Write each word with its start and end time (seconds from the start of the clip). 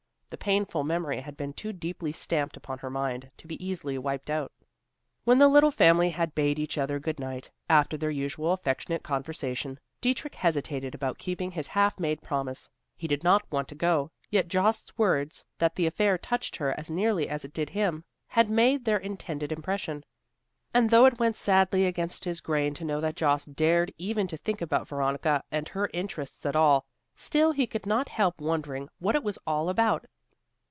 The 0.31 0.37
painful 0.37 0.85
memory 0.85 1.19
had 1.19 1.35
been 1.35 1.51
too 1.51 1.73
deeply 1.73 2.13
stamped 2.13 2.55
upon 2.55 2.77
her 2.77 2.89
mind, 2.89 3.31
to 3.35 3.47
be 3.47 3.61
easily 3.63 3.97
wiped 3.97 4.29
out. 4.29 4.53
When 5.25 5.39
the 5.39 5.49
little 5.49 5.71
family 5.71 6.11
had 6.11 6.33
bade 6.33 6.57
each 6.57 6.77
other 6.77 6.99
good 6.99 7.19
night, 7.19 7.51
after 7.69 7.97
their 7.97 8.09
usual 8.11 8.53
affectionate 8.53 9.03
conversation, 9.03 9.77
Dietrich 9.99 10.35
hesitated 10.35 10.95
about 10.95 11.17
keeping 11.17 11.51
his 11.51 11.67
half 11.67 11.99
made 11.99 12.21
promise. 12.21 12.69
He 12.95 13.07
did 13.09 13.25
not 13.25 13.43
want 13.51 13.67
to 13.67 13.75
go; 13.75 14.09
yet 14.29 14.47
Jost's 14.47 14.97
words, 14.97 15.43
that 15.57 15.75
the 15.75 15.85
affair 15.85 16.17
touched 16.17 16.55
her 16.55 16.73
as 16.79 16.89
nearly 16.89 17.27
as 17.27 17.43
it 17.43 17.51
did 17.51 17.71
him, 17.71 18.05
had 18.27 18.49
made 18.49 18.85
their 18.85 18.99
intended 18.99 19.51
impression, 19.51 20.01
and 20.73 20.89
though 20.91 21.03
it 21.05 21.19
went 21.19 21.35
sadly 21.35 21.85
against 21.85 22.23
his 22.23 22.39
grain 22.39 22.73
to 22.75 22.85
know 22.85 23.01
that 23.01 23.17
Jost 23.17 23.53
dared 23.53 23.93
even 23.97 24.27
to 24.27 24.37
think 24.37 24.61
about 24.61 24.87
Veronica 24.87 25.43
and 25.51 25.67
her 25.67 25.89
interests 25.91 26.45
at 26.45 26.55
all, 26.55 26.85
still 27.17 27.51
he 27.51 27.67
could 27.67 27.85
not 27.85 28.07
help 28.07 28.39
wondering 28.39 28.87
what 28.99 29.13
it 29.13 29.25
was 29.25 29.37
all 29.45 29.67
about. 29.67 30.05